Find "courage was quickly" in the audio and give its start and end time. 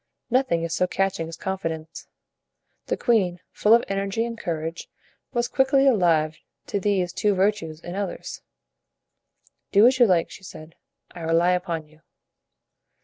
4.35-5.85